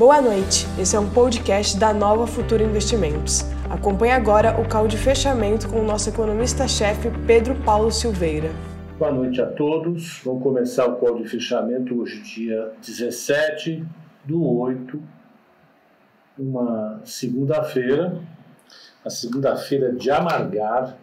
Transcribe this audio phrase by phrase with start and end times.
[0.00, 3.42] Boa noite, esse é um podcast da Nova Futura Investimentos.
[3.68, 8.48] Acompanhe agora o call de fechamento com o nosso economista-chefe Pedro Paulo Silveira.
[8.98, 10.22] Boa noite a todos.
[10.24, 13.84] Vamos começar o call de fechamento hoje, dia 17
[14.24, 15.02] do 8,
[16.38, 18.18] uma segunda-feira,
[19.04, 20.96] a segunda-feira de amargar.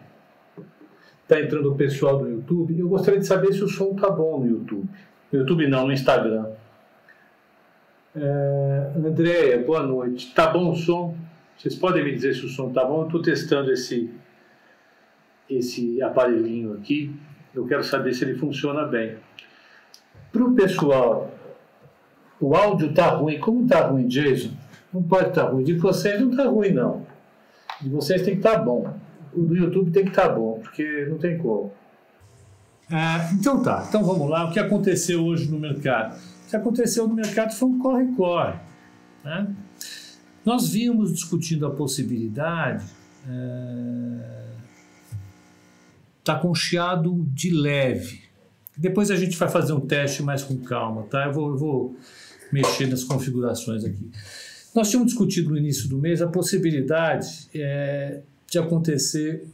[1.22, 2.76] Está entrando o pessoal do YouTube.
[2.76, 4.88] Eu gostaria de saber se o som tá bom no YouTube.
[5.30, 6.46] No YouTube não, no Instagram.
[8.16, 10.32] É, Andréia, boa noite.
[10.34, 11.14] Tá bom o som?
[11.56, 13.02] Vocês podem me dizer se o som tá bom?
[13.02, 14.10] Eu estou testando esse,
[15.48, 17.14] esse aparelhinho aqui.
[17.54, 19.16] Eu quero saber se ele funciona bem.
[20.32, 21.30] Para o pessoal,
[22.40, 23.38] o áudio tá ruim.
[23.38, 24.52] Como tá ruim, Jason?
[24.92, 25.64] Não pode estar tá ruim.
[25.64, 27.06] De vocês não tá ruim, não.
[27.80, 28.94] De vocês tem que estar tá bom.
[29.34, 31.72] O do YouTube tem que estar tá bom, porque não tem como.
[32.90, 33.84] Ah, então tá.
[33.86, 34.46] Então vamos lá.
[34.46, 36.18] O que aconteceu hoje no mercado?
[36.48, 38.58] Que aconteceu no mercado foi um corre-corre.
[39.24, 39.54] Né?
[40.44, 42.84] Nós vínhamos discutindo a possibilidade
[43.28, 44.48] é,
[46.24, 48.22] tá com chiado de leve.
[48.76, 51.26] Depois a gente vai fazer um teste mais com calma, tá?
[51.26, 51.96] Eu vou, eu vou
[52.52, 54.10] mexer nas configurações aqui.
[54.74, 59.46] Nós tínhamos discutido no início do mês a possibilidade é, de acontecer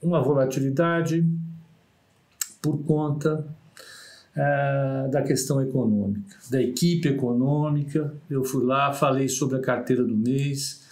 [0.00, 1.26] uma volatilidade
[2.62, 3.46] por conta
[4.36, 8.14] é, da questão econômica, da equipe econômica.
[8.28, 10.82] Eu fui lá, falei sobre a carteira do mês.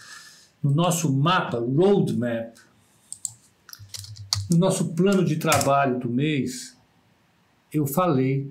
[0.63, 2.55] No nosso mapa, roadmap,
[4.51, 6.77] no nosso plano de trabalho do mês,
[7.73, 8.51] eu falei.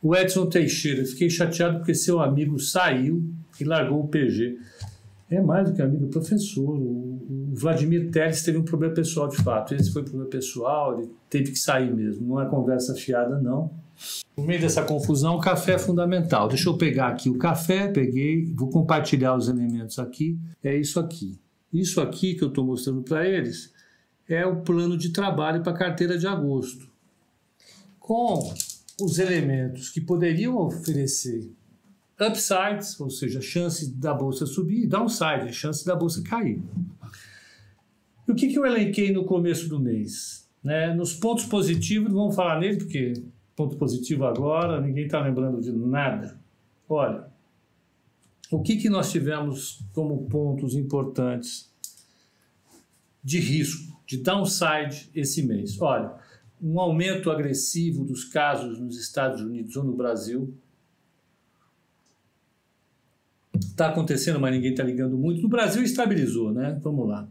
[0.00, 3.24] O Edson Teixeira, fiquei chateado porque seu amigo saiu
[3.58, 4.58] e largou o PG.
[5.30, 6.70] É mais do que amigo, professor.
[6.70, 9.74] O, o Vladimir Teles teve um problema pessoal de fato.
[9.74, 12.26] Esse foi um problema pessoal, ele teve que sair mesmo.
[12.26, 13.70] Não é conversa fiada, não.
[14.36, 16.48] No meio dessa confusão, o café é fundamental.
[16.48, 20.38] Deixa eu pegar aqui o café, peguei, vou compartilhar os elementos aqui.
[20.62, 21.38] É isso aqui.
[21.72, 23.72] Isso aqui que eu estou mostrando para eles
[24.28, 26.88] é o plano de trabalho para a carteira de agosto.
[27.98, 28.54] Com
[29.00, 31.50] os elementos que poderiam oferecer
[32.20, 36.62] upsides, ou seja, chance da bolsa subir, e downside, chance da bolsa cair.
[38.26, 40.48] E o que, que eu elenquei no começo do mês?
[40.62, 40.92] Né?
[40.94, 43.12] Nos pontos positivos, não vamos falar nele, porque
[43.56, 46.38] ponto positivo agora, ninguém está lembrando de nada.
[46.88, 47.26] Olha,
[48.50, 51.72] o que, que nós tivemos como pontos importantes
[53.22, 55.80] de risco, de downside esse mês?
[55.80, 56.14] Olha,
[56.60, 60.54] um aumento agressivo dos casos nos Estados Unidos ou no Brasil,
[63.58, 65.42] Está acontecendo, mas ninguém está ligando muito.
[65.42, 66.78] No Brasil estabilizou, né?
[66.82, 67.28] Vamos lá.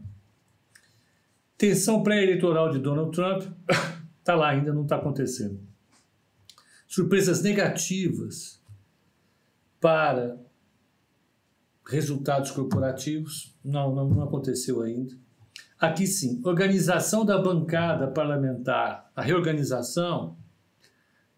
[1.56, 3.42] Tensão pré-eleitoral de Donald Trump
[4.18, 5.60] está lá, ainda não está acontecendo.
[6.86, 8.62] Surpresas negativas
[9.80, 10.38] para
[11.86, 15.14] resultados corporativos, não, não, não aconteceu ainda.
[15.80, 20.36] Aqui sim, organização da bancada parlamentar, a reorganização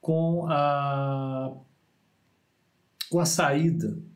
[0.01, 1.53] com a,
[3.11, 4.10] com a saída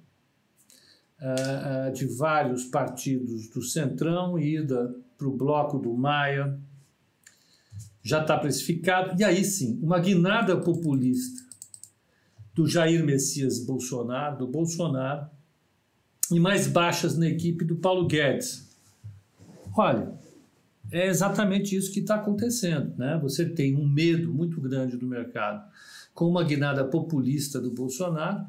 [1.25, 6.59] uh, de vários partidos do Centrão, ida para o bloco do Maia,
[8.03, 9.19] já está precificado.
[9.19, 11.43] E aí sim, uma guinada populista
[12.55, 15.27] do Jair Messias Bolsonaro, do Bolsonaro,
[16.31, 18.77] e mais baixas na equipe do Paulo Guedes.
[19.77, 20.13] Olha,
[20.93, 22.95] é exatamente isso que está acontecendo.
[22.97, 23.19] Né?
[23.23, 25.65] Você tem um medo muito grande do mercado
[26.15, 28.47] com uma guinada populista do Bolsonaro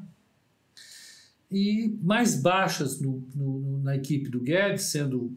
[1.50, 5.36] e mais baixas no, no, na equipe do Guedes sendo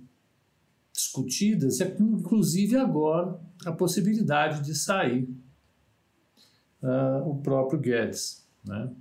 [0.92, 5.30] discutidas, é inclusive agora a possibilidade de sair
[6.82, 8.46] uh, o próprio Guedes.
[8.66, 8.92] Né?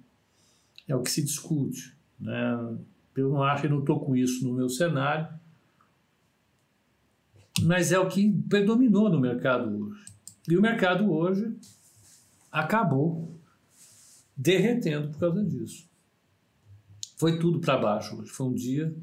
[0.87, 1.97] É o que se discute.
[2.21, 2.79] Né?
[3.17, 5.29] Eu não acho, eu não estou com isso no meu cenário,
[7.63, 10.05] mas é o que predominou no mercado hoje.
[10.49, 11.57] E o mercado hoje
[12.51, 13.37] acabou
[14.37, 15.88] derretendo por causa disso.
[17.19, 18.31] Foi tudo para baixo hoje.
[18.31, 18.94] Foi um dia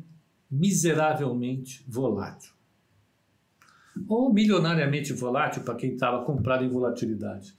[0.49, 2.53] miseravelmente volátil.
[4.07, 7.53] Ou milionariamente volátil para quem estava comprado em volatilidade.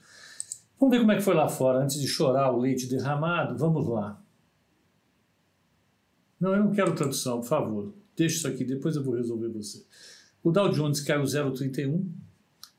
[0.79, 3.57] Vamos ver como é que foi lá fora, antes de chorar o leite derramado.
[3.57, 4.19] Vamos lá.
[6.39, 7.93] Não, eu não quero tradução, por favor.
[8.15, 9.85] Deixa isso aqui, depois eu vou resolver você.
[10.43, 12.07] O Dow Jones caiu 0,31,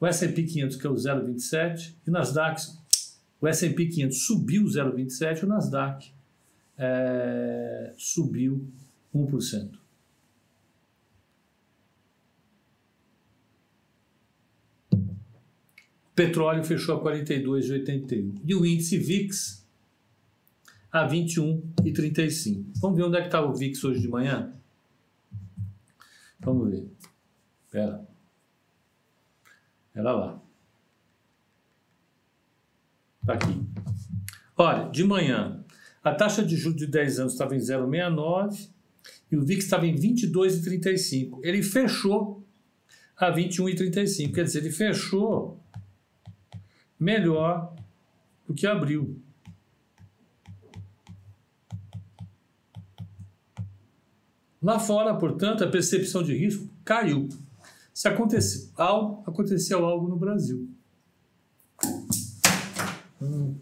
[0.00, 2.62] o S&P 500 caiu 0,27 e Nasdaq,
[3.40, 6.17] o S&P 500 subiu 0,27 e o Nasdaq
[6.78, 8.70] é, subiu
[9.14, 9.78] 1%.
[14.92, 18.40] O petróleo fechou a 42,81.
[18.44, 19.66] E o índice VIX
[20.90, 22.64] a 21,35.
[22.80, 24.54] Vamos ver onde é que estava o VIX hoje de manhã?
[26.40, 26.88] Vamos ver.
[27.66, 28.08] Espera.
[29.94, 30.42] Era lá.
[33.20, 33.62] Está aqui.
[34.56, 35.64] Olha, de manhã,
[36.08, 38.70] a taxa de juros de 10 anos estava em 0,69
[39.30, 41.40] e o VIX estava em 22,35.
[41.42, 42.46] Ele fechou
[43.16, 44.32] a 21,35.
[44.32, 45.62] Quer dizer, ele fechou
[46.98, 47.74] melhor
[48.46, 49.20] do que abriu.
[54.62, 57.28] Lá fora, portanto, a percepção de risco caiu.
[57.92, 60.68] Se aconteceu algo, aconteceu algo no Brasil.
[63.20, 63.56] Hum.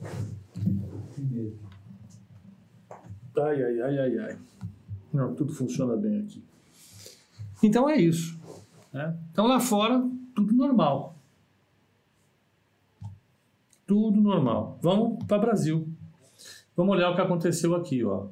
[3.38, 4.38] Ai, ai, ai, ai, ai.
[5.12, 6.42] Não, tudo funciona bem aqui.
[7.62, 8.38] Então é isso.
[8.92, 9.16] Né?
[9.32, 10.02] Então lá fora,
[10.34, 11.16] tudo normal.
[13.86, 14.78] Tudo normal.
[14.82, 15.88] Vamos para o Brasil.
[16.76, 18.04] Vamos olhar o que aconteceu aqui.
[18.04, 18.28] Ó.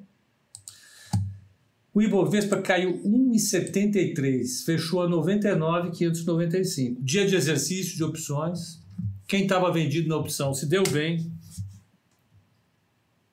[1.94, 7.00] O Ibovespa caiu 1,73, fechou a 99,595.
[7.00, 8.82] Dia de exercício de opções.
[9.28, 11.32] Quem estava vendido na opção se deu bem.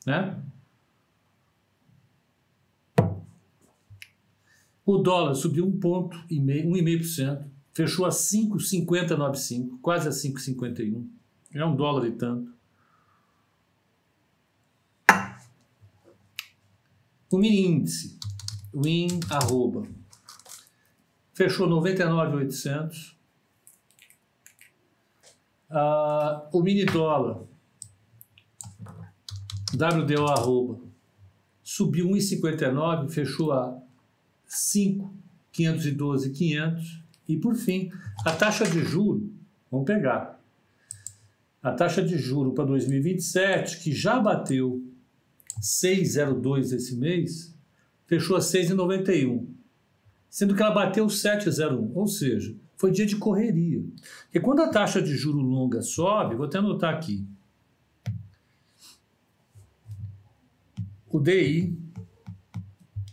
[0.06, 0.40] Né?
[4.92, 11.08] O dólar subiu um ponto e meio, 1,5%, fechou a 5,5095, quase a 5,51.
[11.54, 12.54] É um dólar e tanto.
[17.32, 18.20] O mini índice,
[18.74, 19.88] o IN arroba,
[21.34, 23.18] fechou 99,800.
[25.70, 27.46] Uh, o mini dólar,
[29.74, 30.82] WDO arroba,
[31.64, 33.81] subiu 1,59, fechou a
[34.52, 35.14] 5,
[35.54, 37.04] 512, 500.
[37.28, 37.90] E por fim,
[38.26, 39.32] a taxa de juro,
[39.72, 40.42] vamos pegar.
[41.64, 44.84] A taxa de juro para 2027, que já bateu
[45.62, 47.56] 6,02 esse mês,
[48.06, 49.48] fechou a 6,91,
[50.30, 53.82] sendo que ela bateu 7,01, ou seja, foi dia de correria.
[54.34, 57.26] E quando a taxa de juro longa sobe, vou até anotar aqui,
[61.08, 61.78] o DI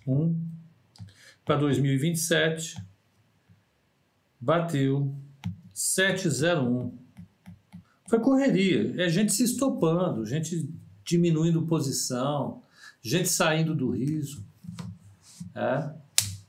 [0.06, 0.47] 1
[1.48, 2.76] para 2027
[4.38, 5.10] bateu
[5.72, 6.92] 701.
[8.06, 10.68] Foi correria, é gente se estopando, gente
[11.02, 12.62] diminuindo posição,
[13.00, 14.44] gente saindo do risco.
[15.54, 15.90] É?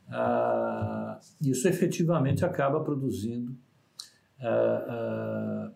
[0.09, 3.55] Ah, isso efetivamente acaba produzindo
[4.41, 5.71] ah, ah,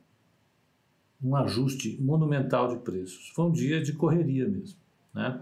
[1.24, 3.30] um ajuste monumental de preços.
[3.30, 4.78] Foi um dia de correria mesmo.
[5.14, 5.40] Né?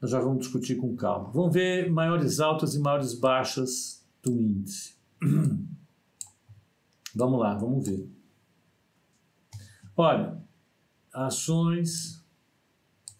[0.00, 1.30] Nós já vamos discutir com calma.
[1.30, 4.94] Vamos ver maiores altas e maiores baixas do índice.
[7.12, 8.08] Vamos lá, vamos ver.
[9.96, 10.40] Olha,
[11.12, 12.24] ações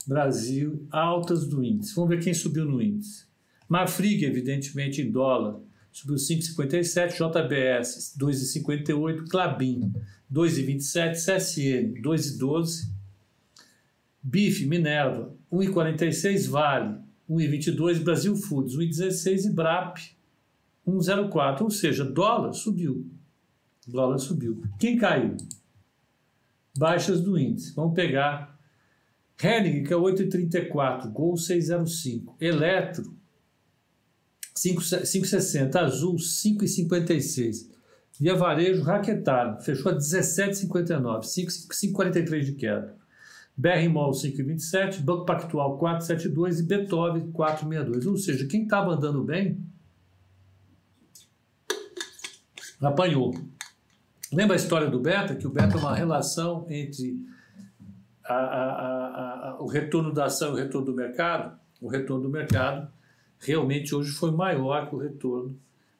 [0.06, 1.92] Brasil altas do índice.
[1.96, 3.26] Vamos ver quem subiu no índice.
[3.68, 5.60] Marfrig, evidentemente, em dólar,
[5.90, 9.92] subiu 5,57, JBS 2,58, Clabin
[10.32, 12.88] 2,27, CSN 2,12,
[14.22, 16.98] BIF, Minerva 1,46 Vale,
[17.28, 19.98] 1,22 Brasil Foods, 1,16 e BRAP,
[20.86, 21.62] 1,04.
[21.62, 23.06] Ou seja, dólar subiu.
[23.86, 24.62] Dólar subiu.
[24.78, 25.36] Quem caiu?
[26.76, 27.74] Baixas do índice.
[27.74, 28.58] Vamos pegar
[29.42, 33.18] Henning, que é 8,34, Gol 6,05, Eletro
[34.54, 37.70] 5,60, Azul 5,56.
[38.18, 42.99] Via Varejo, Raquetar, fechou a 17,59, 5,43 de queda.
[43.60, 48.06] BR-MOL 5,27, Banco Pactual 4,72 e Beethoven 4,62.
[48.06, 49.62] Ou seja, quem estava andando bem
[52.80, 53.34] apanhou.
[54.32, 55.34] Lembra a história do beta?
[55.34, 57.22] Que o beta é uma relação entre
[58.24, 61.58] a, a, a, o retorno da ação e o retorno do mercado.
[61.82, 62.90] O retorno do mercado
[63.38, 65.54] realmente hoje foi maior que o retorno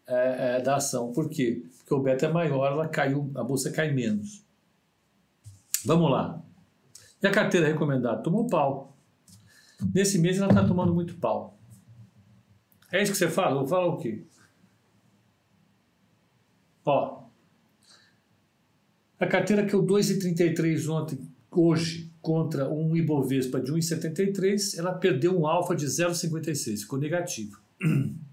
[0.07, 1.13] é, é, da ação.
[1.13, 1.63] Por quê?
[1.77, 4.43] Porque o beta é maior, ela caiu, a bolsa cai menos.
[5.85, 6.40] Vamos lá.
[7.23, 8.23] E a carteira recomendada?
[8.23, 8.97] Tomou pau.
[9.95, 11.59] Nesse mês ela está tomando muito pau.
[12.93, 13.67] É isso que você fala?
[13.67, 14.25] Fala o quê?
[16.85, 17.21] Ó,
[19.21, 21.19] a carteira que eu 2,33 ontem,
[21.51, 27.61] hoje, contra um Ibovespa de 1,73, ela perdeu um alfa de 0,56, ficou negativo.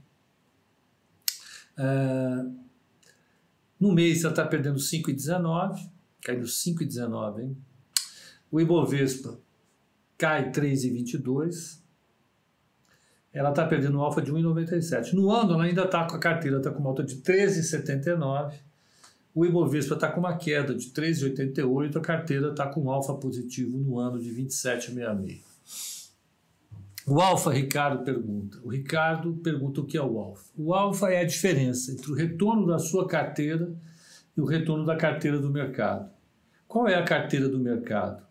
[1.79, 2.58] Uh,
[3.79, 5.88] no mês ela está perdendo 5,19,
[6.24, 7.58] caindo 5,19, hein?
[8.51, 9.39] O Ibovespa
[10.18, 11.80] cai 3,22.
[13.34, 15.13] Ela está perdendo um alfa de 1,97.
[15.13, 18.54] No ano, ela ainda está com a carteira, está com uma alta de 13,79.
[19.36, 21.98] O Ibovespa está com uma queda de 13,88.
[21.98, 25.42] A carteira está com um alfa positivo no ano de 27,66.
[27.06, 28.60] O alfa, Ricardo pergunta.
[28.63, 30.44] O Ricardo pergunta o que é o alfa.
[30.58, 33.74] O alfa é a diferença entre o retorno da sua carteira
[34.36, 36.12] e o retorno da carteira do mercado.
[36.68, 38.26] Qual é a carteira do mercado?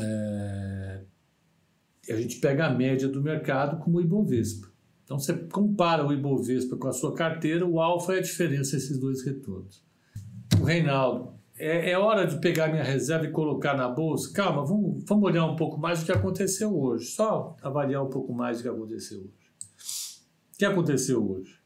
[0.00, 1.04] É...
[2.08, 4.68] A gente pega a média do mercado como o Ibovespa.
[5.04, 8.98] Então você compara o Ibovespa com a sua carteira, o alfa é a diferença esses
[8.98, 9.84] dois retornos.
[10.60, 14.32] O Reinaldo, é, é, hora de pegar minha reserva e colocar na bolsa?
[14.32, 17.06] Calma, vamos, vamos olhar um pouco mais do que aconteceu hoje.
[17.06, 19.50] Só avaliar um pouco mais do que aconteceu hoje.
[20.54, 21.59] O que aconteceu hoje?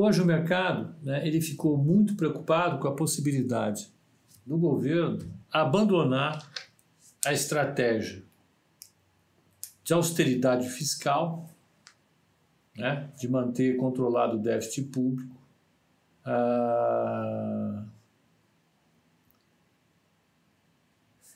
[0.00, 3.92] Hoje o mercado né, ele ficou muito preocupado com a possibilidade
[4.46, 5.18] do governo
[5.50, 6.48] abandonar
[7.26, 8.22] a estratégia
[9.82, 11.50] de austeridade fiscal,
[12.76, 15.36] né, de manter controlado o déficit público,
[16.24, 17.84] ah...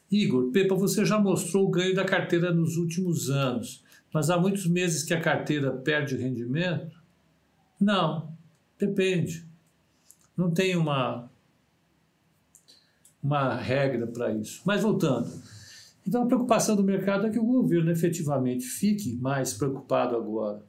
[0.09, 3.83] Igor, Pepa, você já mostrou o ganho da carteira nos últimos anos,
[4.15, 7.03] mas há muitos meses que a carteira perde rendimento?
[7.81, 8.33] Não,
[8.87, 9.47] depende.
[10.37, 11.31] Não tem uma,
[13.23, 14.63] uma regra para isso.
[14.65, 15.31] Mas voltando.
[16.07, 20.65] Então a preocupação do mercado é que o governo efetivamente fique mais preocupado agora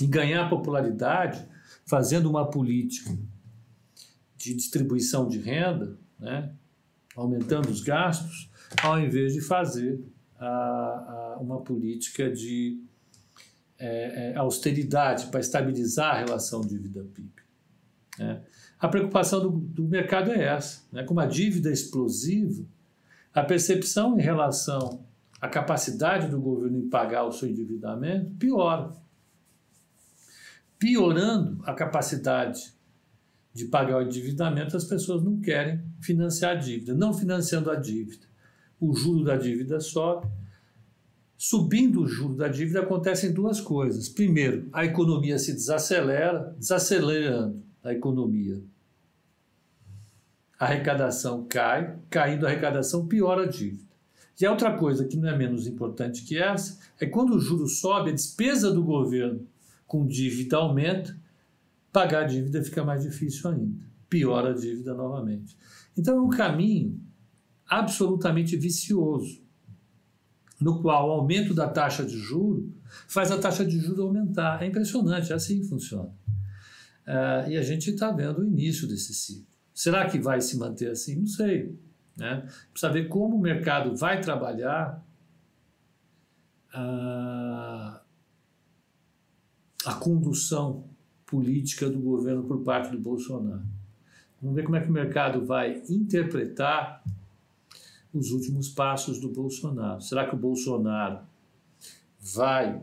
[0.00, 1.46] em ganhar popularidade
[1.84, 3.18] fazendo uma política
[4.36, 6.54] de distribuição de renda, né,
[7.16, 8.48] aumentando os gastos,
[8.82, 10.04] ao invés de fazer
[10.38, 12.80] a, a, uma política de
[13.78, 17.30] é, é, austeridade para estabilizar a relação dívida-PIB.
[18.18, 18.42] Né.
[18.78, 20.82] A preocupação do, do, mercado é essa.
[20.92, 22.64] Né, com uma dívida explosiva,
[23.32, 25.04] a percepção em relação
[25.40, 28.92] à capacidade do governo em pagar o seu endividamento piora
[30.78, 32.72] piorando a capacidade
[33.52, 36.94] de pagar o endividamento, as pessoas não querem financiar a dívida.
[36.94, 38.26] Não financiando a dívida,
[38.78, 40.28] o juro da dívida sobe.
[41.40, 44.08] Subindo o juro da dívida acontecem duas coisas.
[44.08, 48.60] Primeiro, a economia se desacelera, desacelerando a economia.
[50.58, 53.88] A arrecadação cai, caindo a arrecadação piora a dívida.
[54.40, 57.68] E a outra coisa que não é menos importante que essa é quando o juro
[57.68, 59.46] sobe, a despesa do governo
[59.86, 61.16] com dívida aumenta,
[61.92, 63.86] pagar a dívida fica mais difícil ainda.
[64.08, 65.56] Piora a dívida novamente.
[65.96, 67.00] Então é um caminho
[67.64, 69.40] absolutamente vicioso,
[70.60, 72.72] no qual o aumento da taxa de juro
[73.06, 74.62] faz a taxa de juro aumentar.
[74.62, 76.10] É impressionante, é assim que funciona.
[77.06, 79.46] Uh, e a gente está vendo o início desse ciclo.
[79.72, 81.16] Será que vai se manter assim?
[81.16, 81.78] Não sei.
[82.16, 82.46] Né?
[82.72, 85.02] Precisa ver como o mercado vai trabalhar
[86.74, 88.00] uh,
[89.86, 90.84] a condução
[91.24, 93.62] política do governo por parte do Bolsonaro.
[94.40, 97.02] Vamos ver como é que o mercado vai interpretar
[98.12, 100.00] os últimos passos do Bolsonaro.
[100.00, 101.20] Será que o Bolsonaro
[102.20, 102.80] vai,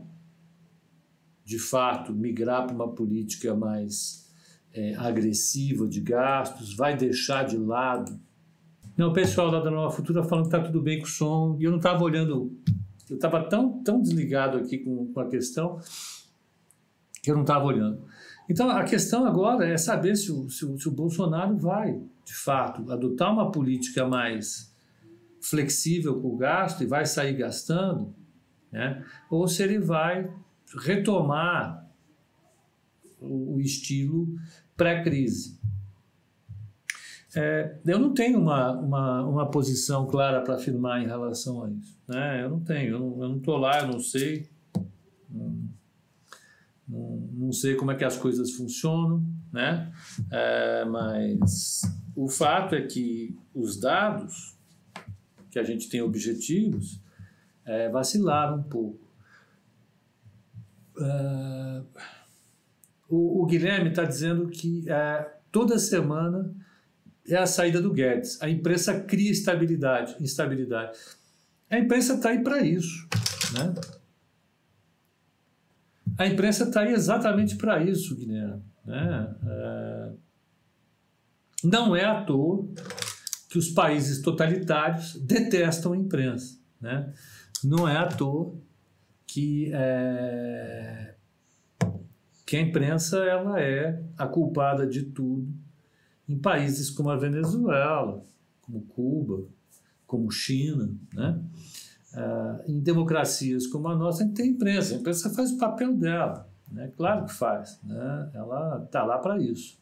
[1.44, 4.32] de fato, migrar para uma política mais
[4.74, 6.76] é, agressiva de gastos?
[6.76, 8.20] Vai deixar de lado?
[8.98, 11.58] Não, o pessoal lá da Nova Futura falando que está tudo bem com o som,
[11.60, 12.58] e eu não estava olhando,
[13.10, 15.80] eu estava tão, tão desligado aqui com, com a questão
[17.22, 18.06] que eu não estava olhando.
[18.48, 22.36] Então, a questão agora é saber se o, se, o, se o Bolsonaro vai, de
[22.36, 24.75] fato, adotar uma política mais
[25.50, 28.14] flexível com o gasto e vai sair gastando,
[28.72, 29.06] né?
[29.30, 30.32] ou se ele vai
[30.78, 31.88] retomar
[33.20, 34.28] o, estilo
[34.76, 35.60] pré-crise.
[37.36, 42.00] É, eu não tenho uma, uma, uma posição clara para afirmar em relação a isso.
[42.08, 42.44] Né?
[42.44, 44.50] Eu não tenho, eu não estou lá, eu não sei.
[45.30, 45.70] Não,
[46.88, 49.92] não, sei como é que as coisas funcionam, né?
[50.32, 51.82] É, mas
[52.16, 54.55] o fato é que os dados,
[55.56, 57.00] que a gente tem objetivos,
[57.64, 59.00] é, vacilaram um pouco.
[61.00, 61.82] É,
[63.08, 66.54] o, o, Guilherme está dizendo que é, toda semana
[67.26, 68.42] é a saída do Guedes.
[68.42, 71.00] A imprensa cria estabilidade, instabilidade.
[71.70, 73.08] A imprensa está aí para isso,
[73.54, 73.74] né?
[76.18, 78.62] A imprensa está aí exatamente para isso, Guilherme.
[78.84, 79.36] Né?
[79.48, 80.12] É...
[81.64, 82.68] Não é à toa
[83.56, 86.60] que os países totalitários detestam a imprensa.
[86.82, 87.14] Né?
[87.64, 88.54] Não é à toa
[89.26, 91.16] que, é...
[92.46, 95.48] que a imprensa ela é a culpada de tudo
[96.28, 98.22] em países como a Venezuela,
[98.60, 99.46] como Cuba,
[100.06, 100.94] como China.
[101.14, 101.40] Né?
[102.14, 104.96] Uh, em democracias como a nossa, a gente tem imprensa.
[104.96, 106.46] A imprensa faz o papel dela.
[106.70, 106.92] Né?
[106.98, 107.80] Claro que faz.
[107.82, 108.32] Né?
[108.34, 109.80] Ela está lá para isso.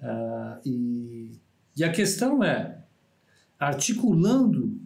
[0.00, 1.44] Uh, e,
[1.76, 2.84] e a questão é:
[3.58, 4.80] articulando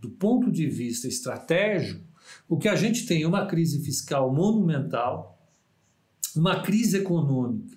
[0.00, 2.04] do ponto de vista estratégico,
[2.48, 5.38] o que a gente tem é uma crise fiscal monumental,
[6.34, 7.76] uma crise econômica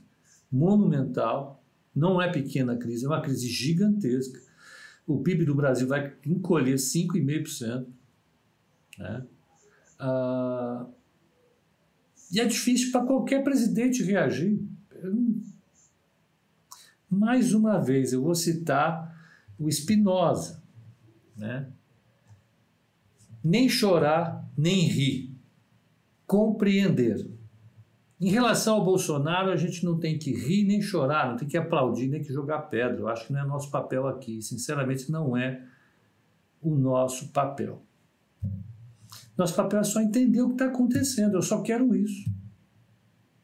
[0.51, 4.39] monumental, não é pequena crise, é uma crise gigantesca.
[5.05, 7.85] O PIB do Brasil vai encolher 5,5%.
[8.97, 9.25] Né?
[9.99, 10.87] Ah,
[12.31, 14.59] e é difícil para qualquer presidente reagir.
[17.15, 19.15] Mais uma vez, eu vou citar
[19.57, 20.61] o Spinoza.
[21.35, 21.71] Né?
[23.43, 25.33] Nem chorar, nem rir.
[26.27, 27.29] Compreender.
[28.19, 31.57] Em relação ao Bolsonaro, a gente não tem que rir nem chorar, não tem que
[31.57, 32.97] aplaudir nem que jogar pedra.
[32.97, 34.41] Eu acho que não é nosso papel aqui.
[34.41, 35.63] Sinceramente, não é
[36.61, 37.85] o nosso papel.
[39.37, 41.35] Nosso papel é só entender o que está acontecendo.
[41.35, 42.29] Eu só quero isso.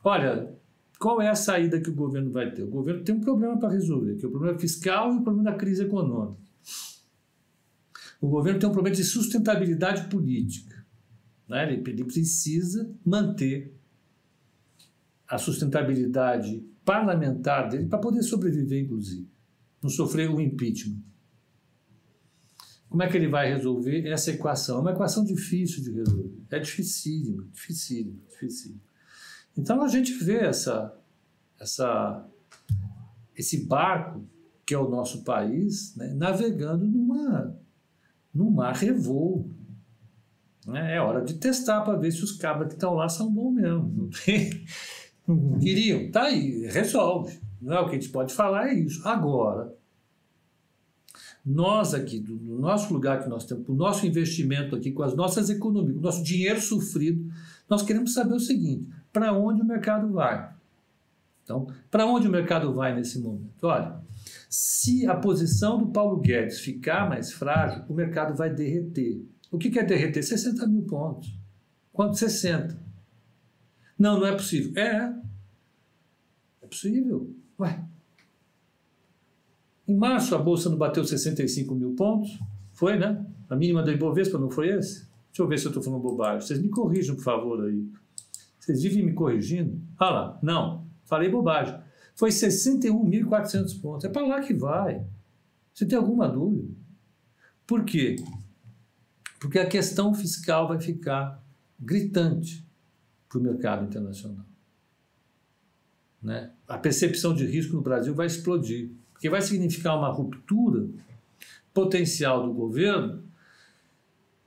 [0.03, 0.57] Olha,
[1.01, 2.61] qual é a saída que o governo vai ter?
[2.61, 5.49] O governo tem um problema para resolver, que é o problema fiscal e o problema
[5.49, 6.39] da crise econômica.
[8.21, 10.85] O governo tem um problema de sustentabilidade política.
[11.49, 11.73] Né?
[11.73, 13.73] Ele, precisa manter
[15.27, 19.27] a sustentabilidade parlamentar dele para poder sobreviver, inclusive.
[19.81, 21.01] Não sofrer o impeachment.
[22.87, 24.77] Como é que ele vai resolver essa equação?
[24.77, 26.31] É uma equação difícil de resolver.
[26.51, 28.90] É dificílimo, dificílimo, dificílimo.
[29.57, 30.95] Então a gente vê essa,
[31.59, 32.25] essa,
[33.35, 34.23] esse barco
[34.65, 37.55] que é o nosso país né, navegando numa,
[38.33, 39.53] num mar revolto.
[40.65, 40.95] Né?
[40.95, 44.09] É hora de testar para ver se os cabras que estão lá são bons mesmo.
[45.27, 46.09] Não queriam?
[46.11, 47.39] Tá aí, resolve.
[47.61, 49.07] Não é o que a gente pode falar, é isso.
[49.07, 49.75] Agora,
[51.45, 55.15] nós aqui, do, do nosso lugar que nós temos, o nosso investimento aqui, com as
[55.15, 57.31] nossas economias, o nosso dinheiro sofrido,
[57.69, 60.53] nós queremos saber o seguinte: para onde o mercado vai?
[61.43, 63.63] Então, para onde o mercado vai nesse momento?
[63.63, 63.99] Olha,
[64.49, 69.25] se a posição do Paulo Guedes ficar mais frágil, o mercado vai derreter.
[69.51, 70.23] O que quer derreter?
[70.23, 71.37] 60 mil pontos.
[71.91, 72.17] Quanto?
[72.17, 72.79] 60.
[73.97, 74.71] Não, não é possível.
[74.81, 75.13] É.
[76.61, 77.35] É possível.
[77.59, 77.83] Ué,
[79.87, 82.39] em março, a Bolsa não bateu 65 mil pontos.
[82.71, 83.25] Foi, né?
[83.49, 85.01] A mínima da Ibovespa não foi esse?
[85.27, 86.47] Deixa eu ver se eu estou falando bobagem.
[86.47, 87.85] Vocês me corrijam, por favor, aí.
[88.61, 89.81] Vocês vivem me corrigindo?
[89.97, 91.75] Ah lá, não, falei bobagem.
[92.13, 94.05] Foi 61.400 pontos.
[94.05, 95.03] É para lá que vai.
[95.73, 96.71] Você tem alguma dúvida?
[97.65, 98.17] Por quê?
[99.39, 101.43] Porque a questão fiscal vai ficar
[101.79, 102.63] gritante
[103.27, 104.45] para o mercado internacional.
[106.21, 106.51] Né?
[106.67, 110.87] A percepção de risco no Brasil vai explodir porque vai significar uma ruptura
[111.73, 113.23] potencial do governo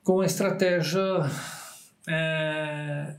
[0.05, 1.01] com a estratégia
[2.07, 3.17] é,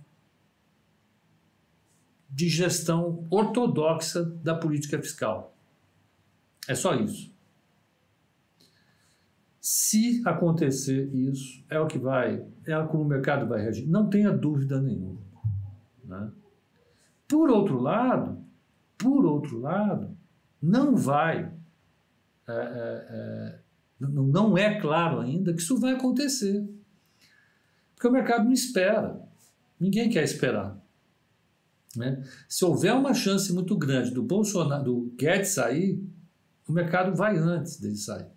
[2.35, 5.55] de gestão ortodoxa da política fiscal.
[6.67, 7.33] É só isso.
[9.61, 13.87] Se acontecer isso, é o que vai, é como o mercado vai reagir.
[13.87, 15.21] Não tenha dúvida nenhuma.
[16.03, 16.29] Né?
[17.25, 18.43] Por outro lado,
[18.97, 20.15] por outro lado,
[20.61, 21.53] não vai,
[22.47, 23.59] é, é, é
[23.97, 26.67] não é claro ainda que isso vai acontecer.
[27.93, 29.21] Porque o mercado não espera.
[29.79, 30.84] Ninguém quer esperar.
[31.95, 32.23] Né?
[32.47, 36.03] Se houver uma chance muito grande do Bolsonaro, do Guedes sair,
[36.67, 38.27] o mercado vai antes dele sair.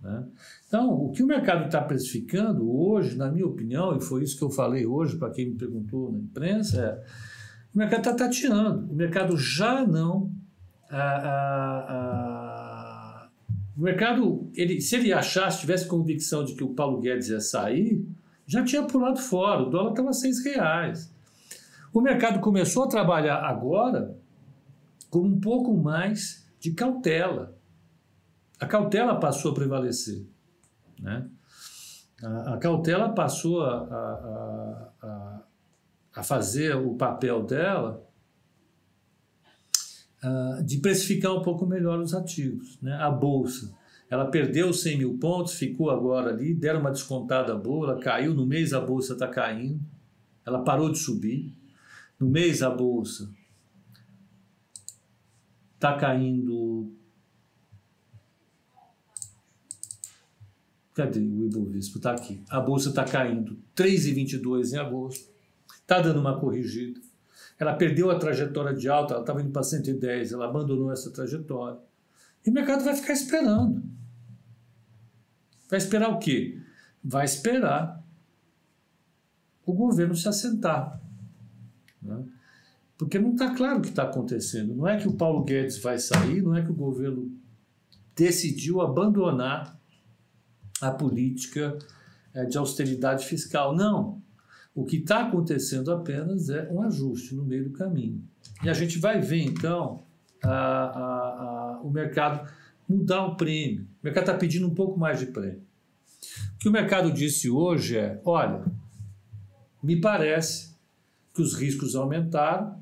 [0.00, 0.26] Né?
[0.66, 4.44] Então, o que o mercado está precificando hoje, na minha opinião, e foi isso que
[4.44, 7.04] eu falei hoje para quem me perguntou na imprensa, é
[7.74, 8.92] o mercado está tateando.
[8.92, 10.32] O mercado já não
[13.76, 18.06] o mercado, ele, se ele achasse, tivesse convicção de que o Paulo Guedes ia sair,
[18.46, 21.12] já tinha pulado fora, o dólar estava seis reais.
[21.94, 24.18] O mercado começou a trabalhar agora
[25.08, 27.56] com um pouco mais de cautela.
[28.58, 30.26] A cautela passou a prevalecer.
[30.98, 31.30] Né?
[32.20, 35.42] A, a cautela passou a, a, a,
[36.16, 38.04] a fazer o papel dela
[40.24, 42.76] uh, de precificar um pouco melhor os ativos.
[42.82, 42.92] Né?
[42.94, 43.72] A Bolsa,
[44.10, 48.44] ela perdeu 100 mil pontos, ficou agora ali, deram uma descontada boa, ela caiu, no
[48.44, 49.80] mês a Bolsa está caindo,
[50.44, 51.54] ela parou de subir,
[52.24, 53.30] no mês a Bolsa
[55.74, 56.90] está caindo...
[60.94, 61.98] Cadê o Ibovespa?
[61.98, 62.42] Está aqui.
[62.48, 65.28] A Bolsa está caindo 3,22 em agosto,
[65.74, 67.00] está dando uma corrigida.
[67.58, 71.78] Ela perdeu a trajetória de alta, ela estava indo para 110, ela abandonou essa trajetória.
[72.46, 73.82] E o mercado vai ficar esperando.
[75.68, 76.62] Vai esperar o quê?
[77.02, 78.02] Vai esperar
[79.66, 81.03] o governo se assentar.
[82.04, 82.24] Né?
[82.96, 84.74] Porque não está claro o que está acontecendo.
[84.74, 87.32] Não é que o Paulo Guedes vai sair, não é que o governo
[88.14, 89.78] decidiu abandonar
[90.80, 91.76] a política
[92.32, 93.74] é, de austeridade fiscal.
[93.74, 94.22] Não.
[94.74, 98.22] O que está acontecendo apenas é um ajuste no meio do caminho.
[98.62, 100.04] E a gente vai ver, então,
[100.42, 102.48] a, a, a, o mercado
[102.88, 103.82] mudar o prêmio.
[103.82, 105.62] O mercado está pedindo um pouco mais de prêmio.
[106.54, 108.64] O que o mercado disse hoje é: olha,
[109.82, 110.73] me parece
[111.34, 112.80] que os riscos aumentaram,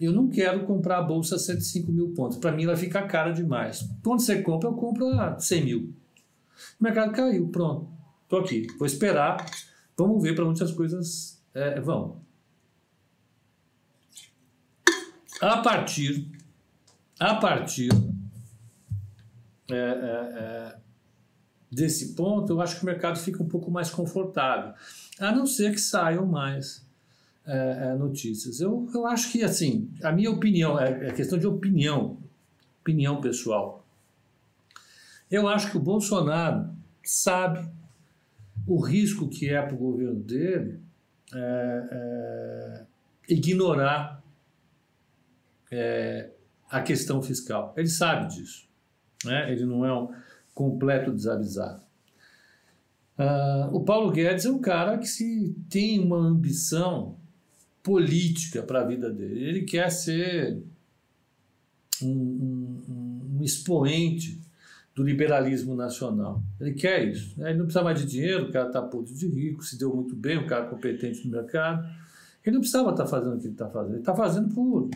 [0.00, 2.38] eu não quero comprar a bolsa a 105 mil pontos.
[2.38, 3.86] Para mim, ela fica cara demais.
[4.02, 5.94] Quando você compra, eu compro a 100 mil.
[6.80, 7.86] O mercado caiu, pronto.
[8.22, 9.44] Estou aqui, vou esperar.
[9.96, 12.22] Vamos ver para onde as coisas é, vão.
[15.42, 16.30] A partir,
[17.18, 17.90] a partir
[19.70, 20.76] é, é, é,
[21.70, 24.74] desse ponto, eu acho que o mercado fica um pouco mais confortável,
[25.18, 26.86] a não ser que saiam mais
[27.50, 28.60] é, é, notícias.
[28.60, 32.16] Eu, eu acho que, assim, a minha opinião, é, é questão de opinião,
[32.80, 33.84] opinião pessoal.
[35.28, 36.70] Eu acho que o Bolsonaro
[37.02, 37.68] sabe
[38.66, 40.80] o risco que é para o governo dele
[41.34, 42.86] é, é,
[43.28, 44.22] ignorar
[45.72, 46.30] é,
[46.70, 47.74] a questão fiscal.
[47.76, 48.68] Ele sabe disso.
[49.24, 49.52] Né?
[49.52, 50.08] Ele não é um
[50.54, 51.82] completo desavisado.
[53.18, 57.18] Uh, o Paulo Guedes é um cara que se tem uma ambição
[57.82, 59.42] política para a vida dele.
[59.42, 60.62] Ele quer ser
[62.02, 64.40] um, um, um expoente
[64.94, 66.42] do liberalismo nacional.
[66.60, 67.38] Ele quer isso.
[67.38, 67.50] Né?
[67.50, 70.14] Ele não precisa mais de dinheiro, o cara está podre de rico, se deu muito
[70.14, 71.88] bem, um cara competente no mercado.
[72.44, 73.92] Ele não precisava estar tá fazendo o que ele está fazendo.
[73.92, 74.90] Ele está fazendo por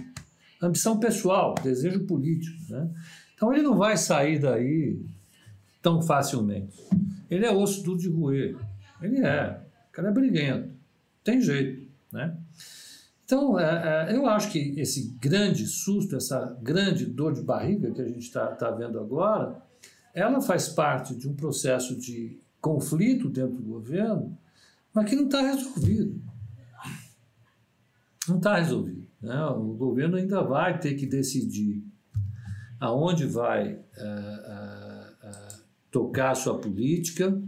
[0.61, 2.57] ambição pessoal, desejo político.
[2.70, 2.90] Né?
[3.35, 4.99] Então ele não vai sair daí
[5.83, 6.77] tão facilmente.
[7.31, 8.57] Ele é osso duro de roer.
[9.03, 9.61] Ele é.
[9.88, 10.70] O cara é briguento.
[11.23, 11.87] Tem jeito.
[12.12, 12.37] Né?
[13.25, 18.03] Então, é, é, eu acho que esse grande susto, essa grande dor de barriga que
[18.03, 19.63] a gente está tá vendo agora,
[20.13, 24.39] ela faz parte de um processo de conflito dentro do governo,
[24.93, 26.23] mas que não está resolvido.
[28.29, 29.07] Não está resolvido.
[29.21, 29.45] Né?
[29.47, 31.83] O governo ainda vai ter que decidir
[32.79, 37.43] aonde vai uh, uh, uh, tocar a sua política.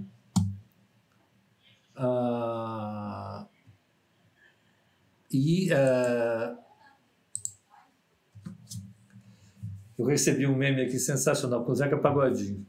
[5.33, 5.69] E
[9.99, 12.67] eu recebi um meme aqui sensacional com o Zeca Pagodinho.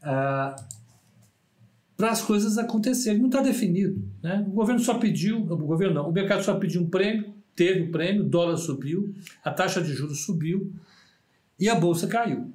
[0.00, 4.02] para as coisas acontecerem, não está definido.
[4.22, 4.44] Né?
[4.46, 7.90] O governo só pediu, o governo não, o mercado só pediu um prêmio, teve o
[7.90, 10.72] prêmio, o dólar subiu, a taxa de juros subiu,
[11.58, 12.52] e a bolsa caiu.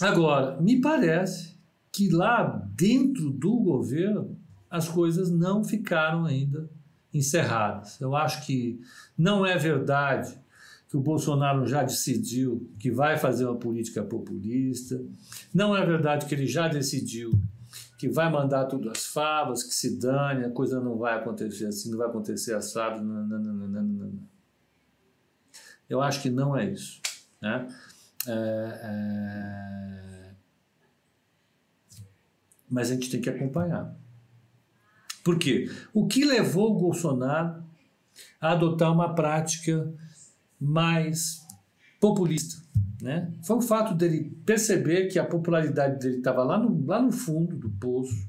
[0.00, 1.58] Agora, me parece
[1.92, 4.38] que lá dentro do governo
[4.70, 6.70] as coisas não ficaram ainda
[7.12, 8.00] encerradas.
[8.00, 8.80] Eu acho que
[9.16, 10.38] não é verdade
[10.88, 15.00] que o Bolsonaro já decidiu que vai fazer uma política populista.
[15.54, 17.30] Não é verdade que ele já decidiu
[17.96, 21.90] que vai mandar tudo às favas, que se dane, a coisa não vai acontecer assim,
[21.90, 23.02] não vai acontecer assado.
[25.88, 27.00] Eu acho que não é isso.
[27.40, 27.68] Né?
[28.26, 30.34] É, é...
[32.68, 33.99] Mas a gente tem que acompanhar.
[35.30, 35.70] Por quê?
[35.94, 37.62] O que levou o Bolsonaro
[38.40, 39.92] a adotar uma prática
[40.60, 41.46] mais
[42.00, 42.60] populista?
[43.00, 43.32] Né?
[43.44, 47.56] Foi o fato dele perceber que a popularidade dele estava lá no, lá no fundo
[47.56, 48.28] do poço.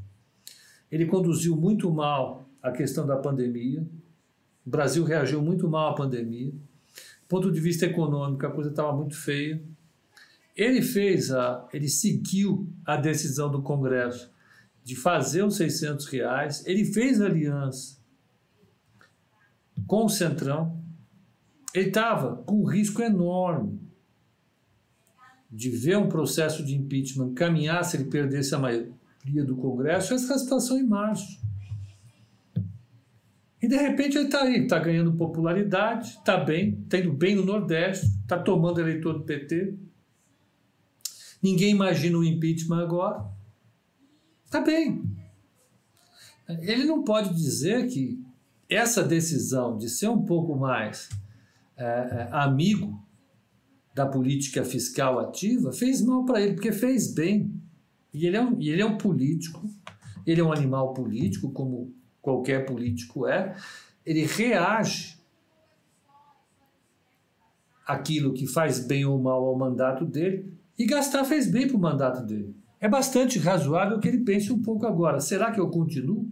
[0.91, 3.81] Ele conduziu muito mal a questão da pandemia.
[4.65, 6.53] O Brasil reagiu muito mal à pandemia
[7.31, 9.63] ponto de vista econômico, a coisa estava muito feia.
[10.53, 14.29] Ele fez a, ele seguiu a decisão do Congresso
[14.83, 16.65] de fazer os 600 reais.
[16.65, 17.97] Ele fez aliança
[19.87, 20.79] com o Centrão.
[21.73, 23.79] Ele estava com um risco enorme
[25.49, 30.13] de ver um processo de impeachment caminhar se ele perdesse a maioria do Congresso.
[30.13, 31.39] Essa situação em março.
[33.61, 37.45] E de repente ele está aí, está ganhando popularidade, está bem, está indo bem no
[37.45, 39.75] Nordeste, está tomando eleitor do PT.
[41.43, 43.23] Ninguém imagina o impeachment agora.
[44.51, 45.01] Está bem.
[46.45, 48.21] Ele não pode dizer que
[48.69, 51.07] essa decisão de ser um pouco mais
[51.77, 53.01] é, é, amigo
[53.95, 57.49] da política fiscal ativa fez mal para ele, porque fez bem.
[58.13, 59.69] E ele é um, ele é um político,
[60.27, 63.55] ele é um animal político, como qualquer político é,
[64.05, 65.17] ele reage
[67.87, 71.79] aquilo que faz bem ou mal ao mandato dele e gastar fez bem para o
[71.79, 72.60] mandato dele.
[72.81, 76.27] É bastante razoável que ele pense um pouco agora: será que eu continuo?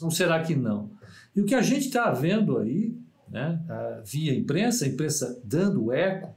[0.00, 0.90] Ou será que não?
[1.36, 2.96] E o que a gente está vendo aí,
[3.28, 3.62] né,
[4.04, 6.34] via imprensa, a imprensa dando eco,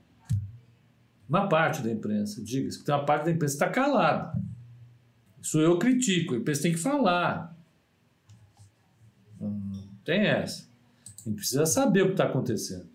[1.27, 4.37] uma parte da imprensa, diga-se, que uma parte da imprensa está calada.
[5.41, 7.55] Isso eu critico, a empresa tem que falar.
[9.39, 10.69] Não tem essa.
[11.25, 12.87] A gente precisa saber o que está acontecendo.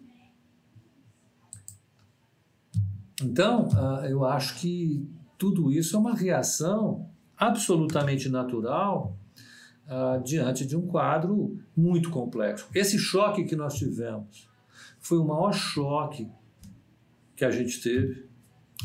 [3.22, 5.08] Então, ah, eu acho que
[5.40, 9.18] tudo isso é uma reação absolutamente natural
[9.86, 12.68] uh, diante de um quadro muito complexo.
[12.74, 14.46] Esse choque que nós tivemos
[14.98, 16.28] foi o maior choque
[17.34, 18.28] que a gente teve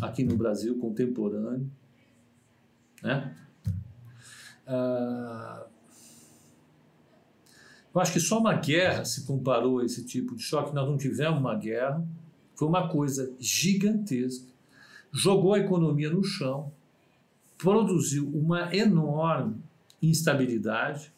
[0.01, 1.69] aqui no Brasil contemporâneo.
[3.03, 3.35] Né?
[4.65, 5.65] Uh,
[7.93, 10.73] eu acho que só uma guerra se comparou a esse tipo de choque.
[10.73, 12.01] Nós não tivemos uma guerra,
[12.55, 14.54] foi uma coisa gigantesca.
[15.15, 16.71] Jogou a economia no chão,
[17.57, 19.63] produziu uma enorme
[20.01, 21.13] instabilidade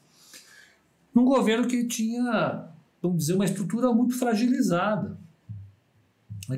[1.13, 2.69] num governo que tinha,
[3.01, 5.17] vamos dizer, uma estrutura muito fragilizada,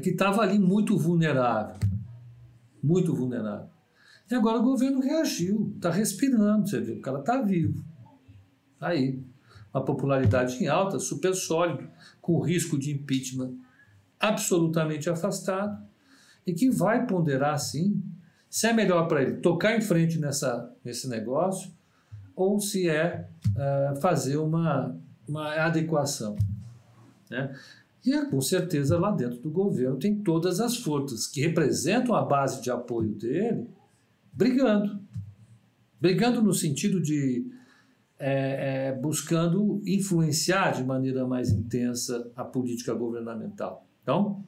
[0.03, 1.79] que estava ali muito vulnerável,
[2.83, 3.69] muito vulnerável.
[4.29, 7.81] E agora o governo reagiu, está respirando, você vê, o cara está vivo.
[8.77, 9.23] Tá aí.
[9.73, 11.87] Uma popularidade em alta, super sólido,
[12.21, 13.53] com risco de impeachment
[14.19, 15.81] absolutamente afastado,
[16.49, 18.01] e que vai ponderar, sim,
[18.49, 21.71] se é melhor para ele tocar em frente nessa, nesse negócio
[22.35, 26.35] ou se é uh, fazer uma, uma adequação.
[27.29, 27.55] Né?
[28.03, 32.63] E com certeza lá dentro do governo tem todas as forças que representam a base
[32.63, 33.67] de apoio dele
[34.33, 34.99] brigando.
[36.01, 37.45] Brigando no sentido de
[38.17, 43.85] é, é, buscando influenciar de maneira mais intensa a política governamental.
[44.01, 44.43] Então,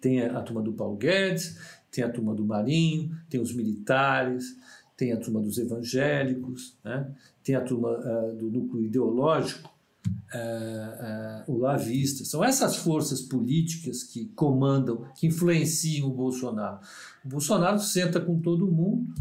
[0.00, 1.58] tem a, turma do Paulo Guedes,
[1.90, 4.56] tem a turma do Marinho, tem os militares,
[4.96, 7.14] tem a turma dos evangélicos, né?
[7.42, 9.68] tem a turma uh, do núcleo ideológico,
[10.08, 12.24] uh, uh, o lavista.
[12.24, 16.80] São essas forças políticas que comandam, que influenciam o Bolsonaro.
[17.24, 19.12] O Bolsonaro senta com todo mundo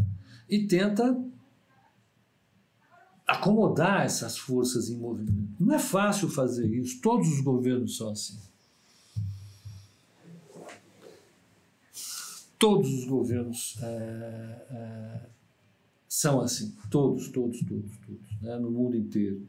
[0.49, 1.17] e tenta
[3.27, 5.55] acomodar essas forças em movimento.
[5.59, 8.37] Não é fácil fazer isso, todos os governos são assim.
[12.57, 15.19] Todos os governos é,
[16.07, 19.47] são assim, todos, todos, todos, todos, né, no mundo inteiro.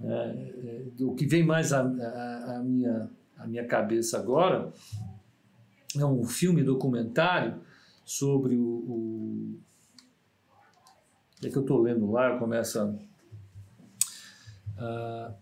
[0.00, 4.72] É, o que vem mais à, à, minha, à minha cabeça agora
[5.96, 7.60] é um filme documentário
[8.04, 9.60] sobre o, o
[11.42, 12.84] é que eu estou lendo lá, começa
[14.76, 15.34] uh,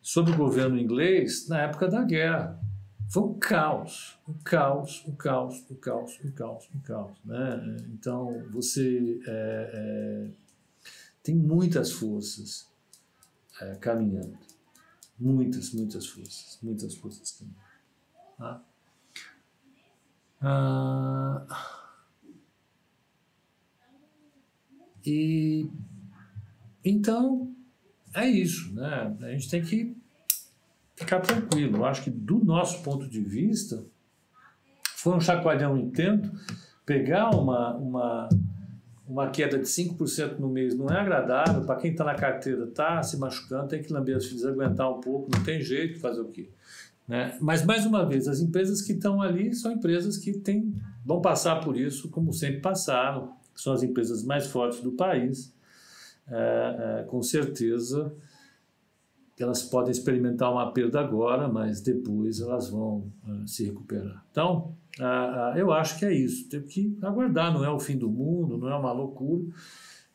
[0.00, 2.60] sobre o governo inglês na época da guerra.
[3.08, 7.16] Foi um caos, um caos, um caos, um caos, um caos, um caos.
[7.24, 7.76] Né?
[7.92, 10.30] Então, você é, é,
[11.22, 12.68] tem muitas forças
[13.60, 14.36] é, caminhando.
[15.18, 17.66] Muitas, muitas forças, muitas forças caminhando.
[18.36, 18.62] Tá?
[20.42, 21.46] Ah,
[25.04, 25.70] e
[26.84, 27.54] então
[28.14, 29.16] é isso, né?
[29.20, 29.96] A gente tem que
[30.96, 31.76] ficar tranquilo.
[31.76, 33.84] Eu acho que, do nosso ponto de vista,
[34.96, 36.30] foi um chacoalhão intento.
[36.84, 38.28] Pegar uma, uma,
[39.06, 41.64] uma queda de 5% no mês não é agradável.
[41.64, 45.00] Para quem está na carteira, está se machucando, tem que lamber as filhas, aguentar um
[45.00, 46.48] pouco, não tem jeito, fazer o quê?
[47.06, 47.36] Né?
[47.40, 51.60] Mas, mais uma vez, as empresas que estão ali são empresas que têm, vão passar
[51.60, 55.54] por isso, como sempre passaram, são as empresas mais fortes do país.
[56.28, 58.12] É, é, com certeza
[59.42, 64.24] elas podem experimentar uma perda agora, mas depois elas vão uh, se recuperar.
[64.30, 66.48] Então, uh, uh, eu acho que é isso.
[66.48, 69.44] Tem que aguardar, não é o fim do mundo, não é uma loucura,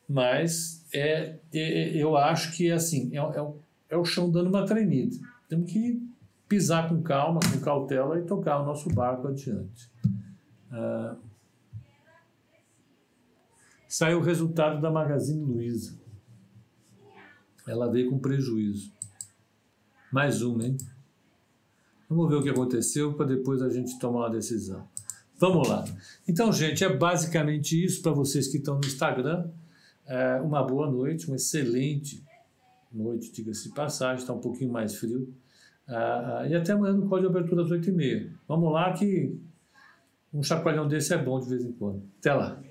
[0.08, 3.52] mas é, é eu acho que é assim, é, é,
[3.90, 5.16] é o chão dando uma tremida.
[5.48, 6.02] Temos que
[6.48, 9.88] pisar com calma, com cautela e tocar o nosso barco adiante.
[13.88, 15.96] saiu o resultado da Magazine Luiza.
[17.66, 18.92] Ela veio com prejuízo.
[20.12, 20.76] Mais uma, hein?
[22.08, 24.86] Vamos ver o que aconteceu para depois a gente tomar uma decisão.
[25.38, 25.84] Vamos lá.
[26.28, 29.48] Então, gente, é basicamente isso para vocês que estão no Instagram.
[30.06, 32.22] É uma boa noite, uma excelente
[32.92, 35.34] noite, diga-se de passagem, está um pouquinho mais frio.
[35.88, 38.30] Ah, e até amanhã no código de abertura às 8h30.
[38.46, 39.40] Vamos lá que
[40.32, 42.02] um chacoalhão desse é bom de vez em quando.
[42.18, 42.62] Até lá.